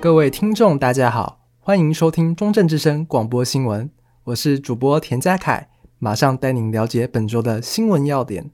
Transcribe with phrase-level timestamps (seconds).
[0.00, 3.90] 各位听众，大家好，欢迎收听中正之声广播新闻，
[4.26, 5.68] 我是主播田家凯，
[5.98, 8.52] 马上带您了解本周的新闻要点。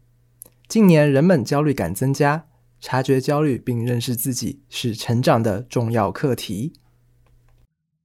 [0.66, 2.46] 近年人们焦虑感增加，
[2.80, 6.72] 察觉焦虑并认识自己是成长的重要课题。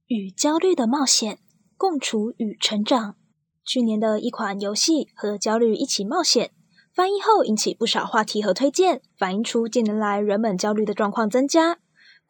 [0.08, 1.38] 与焦虑的冒险，
[1.78, 3.16] 共处与成长。
[3.64, 6.48] 去年的一款游戏《和焦虑一起冒险》
[6.94, 11.78] 翻译后引起不少话题和推荐，反映出近年来人们焦虑的状况增加。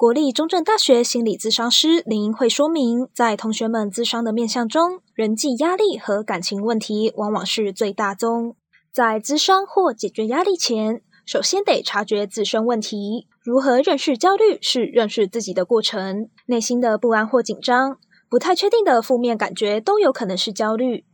[0.01, 8.57] 国立中正大学心理咨商师林英惠说明，在同学们咨商的面向中，人际压力和感情问题往往是最大宗。
[8.91, 13.27] 在咨商或解决压力前，首先得察觉自身问题。
[13.45, 16.31] 如何认识焦虑，是认识自己的过程。
[16.47, 17.99] 内心的不安或紧张、
[18.31, 21.05] 不太确定的负面感觉，都有可能是焦虑。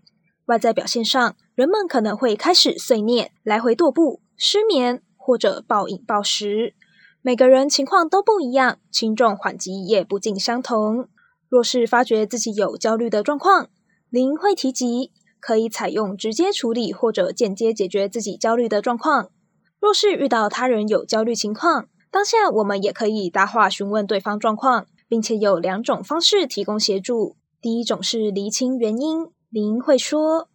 [0.45, 6.75] 外在表现上，人们可能会开始碎念、来回踱步、失眠或者暴饮暴食。
[7.27, 11.09] 每个人情况都不一样，轻重缓急也不尽相同。
[11.49, 13.67] 若是发觉自己有焦虑的状况，
[14.11, 15.11] 您会提及
[15.41, 19.31] 可以采用直接处理或者间接解决自己焦虑的状况。
[19.81, 27.35] 若是遇到他人有焦虑情况，当下我们也可以搭话询问对方状况，并且有两种方式提供协助。
[27.61, 30.49] 第一种是厘清原因，您会说：“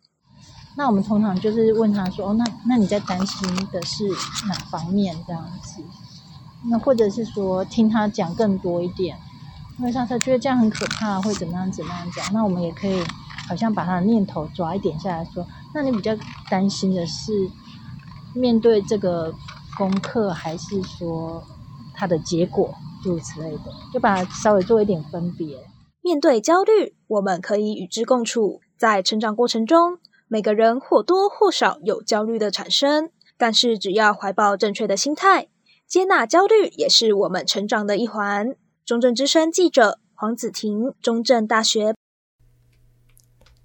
[0.77, 4.07] 那我们通常就是问他说，哦，那那你在担心的是
[4.47, 5.13] 哪方面？
[5.27, 5.83] 这样子。”
[6.69, 9.17] 那或者是说听他讲更多一点，
[9.79, 12.33] 因为上次觉得这样很可怕，会怎么样怎么样讲？
[12.33, 13.03] 那我们也可以
[13.47, 16.15] 好像把他的念头抓一点下来说，那你比较
[16.49, 17.49] 担心的是
[18.35, 19.33] 面对这个
[19.77, 21.43] 功课，还是说
[21.95, 22.73] 他的结果，
[23.03, 25.57] 诸如此类的，就把它稍微做一点分别。
[26.03, 28.61] 面对焦虑，我们可以与之共处。
[28.77, 35.49] 在成长过程中，每个人或多或少有焦虑的产生，但是只要怀抱正确的心态。
[35.91, 38.55] 接纳焦虑也是我们成长的一环。
[38.85, 41.93] 中正之声记者黄子婷，中正大学。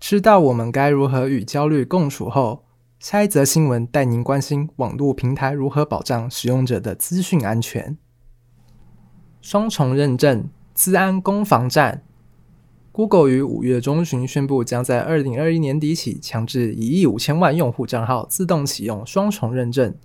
[0.00, 2.64] 知道我们该如何与焦虑共处后，
[2.98, 7.96] 下一则新闻带您关心网络平台如何保障使用者的资讯安全。
[9.40, 12.02] 双重认证，资安攻防战。
[12.90, 19.96] Google 于五月中旬宣布，将在二零二一年底起强制一亿五千万用户账号自动启用双重认证。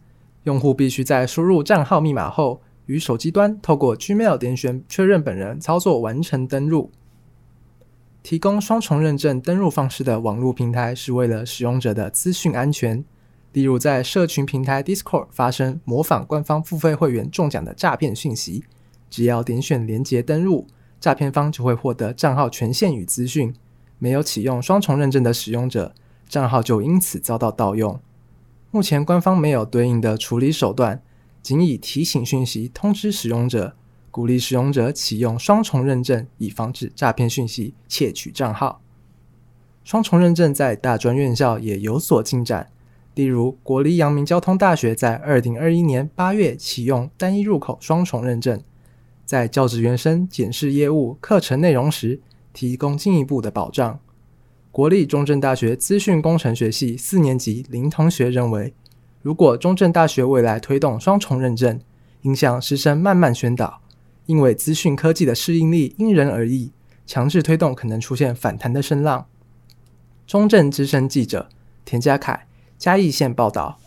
[0.44, 6.92] 用户必须在输入账号密码后，与手机端透过 Gmail 点选确认本人操作完成登录。
[8.24, 13.04] 提供双重认证登录方式的网络平台是为了使用者的资讯安全。
[13.54, 18.64] 例如，在社群平台 Discord 发生模仿官方付费会员中奖的诈骗讯息，
[19.10, 20.68] 只要点选连结登录，
[21.00, 23.54] 诈骗方就会获得账号权限与资讯。
[24.00, 25.94] 没有启用双重认证的使用者，
[26.30, 28.00] 账号就因此遭到盗用。
[28.74, 31.04] 目前官方没有对应的处理手段，
[31.42, 33.76] 仅以提醒讯息通知使用者，
[34.10, 38.82] 鼓励使用者启用双重认证，以防止诈骗讯息窃取账号。
[39.84, 42.72] 双重认证在大专院校也有所进展，
[43.14, 48.64] 例如国立阳明交通大学在二零二一年八月启用单一入口双重认证，
[49.26, 52.22] 在教职员生检视业务课程内容时，
[52.54, 54.00] 提供进一步的保障。
[54.72, 58.74] 国立中正大学资讯工程学系四年级林同学认为，
[59.22, 61.82] 如果中正大学未来推动双重认证，
[62.22, 63.82] 应向师生慢慢宣导，
[64.28, 66.72] 因为资讯科技的适应力因人而异，
[67.06, 69.28] 强制推动可能出现反弹的声浪。
[70.26, 71.50] 中正之声记者
[71.84, 73.78] 田家凯嘉义县报道。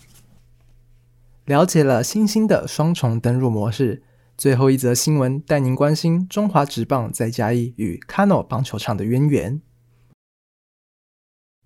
[1.46, 4.02] 了解了新兴的双重登入模式，
[4.36, 9.62] 最后一则新闻带您关心中华职棒在嘉义与 Cano 棒球场的渊源。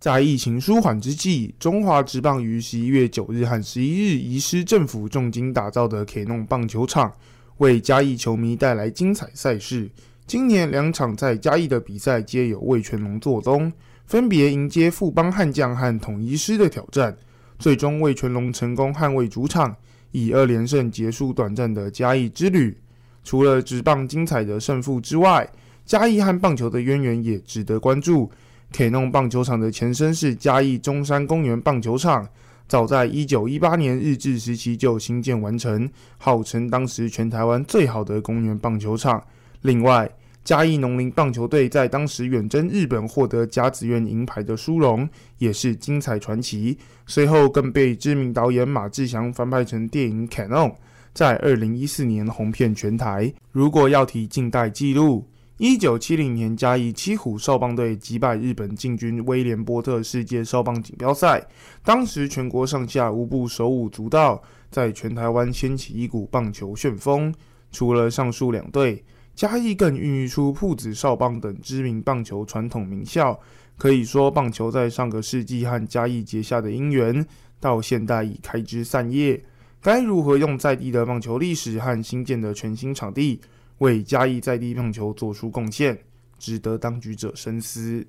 [0.00, 7.12] 在疫情舒缓之际，中华职棒于十一月九日和十一日移师政府重金打造的 KENO 棒球场，
[7.56, 9.90] 为嘉义球迷带来精彩赛事。
[10.24, 13.72] 今年两场在嘉义的比赛皆有味全龙做东，
[14.06, 17.16] 分别迎接富邦悍将和统一狮的挑战。
[17.58, 19.74] 最终，味全龙成功捍卫主场，
[20.12, 22.78] 以二连胜结束短暂的嘉义之旅。
[23.24, 25.50] 除了职棒精彩的胜负之外，
[25.84, 28.30] 嘉义和棒球的渊源也值得关注。
[28.72, 32.28] KENO 棒球场的前身是嘉义中山公园棒球场，
[32.68, 35.88] 早在一九一八年日治时期就兴建完成，
[36.18, 39.22] 号称当时全台湾最好的公园棒球场。
[39.62, 40.08] 另外，
[40.44, 46.78] 嘉义农林棒球队在当时远征日本获得甲子园银牌的殊荣，也是精彩传奇。
[47.06, 50.70] 随后更被知名导演马志祥翻拍成电影《KENO》，
[51.12, 53.32] 在二零一四年红遍全台。
[53.50, 55.26] 如果要提近代纪录，
[55.58, 61.44] 一九七零年，嘉义七虎少棒队击败日本进军威廉波特世界少棒锦标赛，
[61.82, 64.40] 当时全国上下无不手舞足蹈，
[64.70, 67.34] 在全台湾掀起一股棒球旋风。
[67.72, 73.36] 除了上述两队，嘉义更孕育出朴子、少棒等知名棒球传统名校。
[73.76, 77.26] 可以说，棒球在上个世纪和嘉义结下的姻缘，
[77.58, 79.42] 到现代已开枝散叶。
[79.82, 83.40] 该如何用在地的棒球历史和新建的全新场地，
[83.78, 86.04] 为嘉义在地棒球做出贡献，
[86.38, 88.06] 值得当局者深思。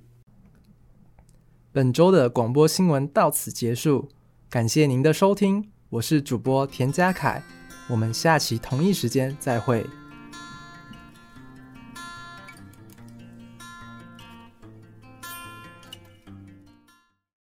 [1.72, 4.10] 本周的广播新闻到此结束，
[4.50, 7.44] 感谢您的收听，我是主播田家凯，
[7.88, 9.86] 我们下期同一时间再会。